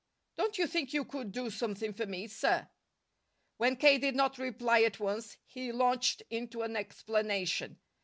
[0.35, 2.67] "Don't you think you could do something for me, sir?"
[3.57, 3.99] When K.
[3.99, 7.79] did not reply at once, he launched into an explanation.